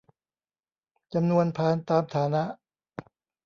[1.13, 2.43] จำนวนพานตามฐานะ